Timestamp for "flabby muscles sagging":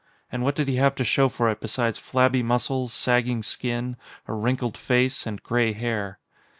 1.99-3.43